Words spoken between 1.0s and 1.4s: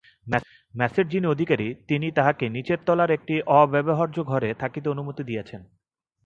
যিনি